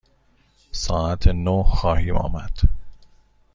ساعت 0.71 1.27
نه 1.27 1.63
خواهیم 1.67 2.17
آمد. 2.17 2.57